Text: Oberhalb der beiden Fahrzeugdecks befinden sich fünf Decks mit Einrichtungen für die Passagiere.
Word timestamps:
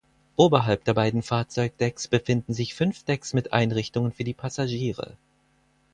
Oberhalb 0.35 0.83
der 0.85 0.95
beiden 0.95 1.21
Fahrzeugdecks 1.21 2.07
befinden 2.07 2.55
sich 2.55 2.73
fünf 2.73 3.03
Decks 3.03 3.33
mit 3.35 3.53
Einrichtungen 3.53 4.11
für 4.11 4.23
die 4.23 4.33
Passagiere. 4.33 5.15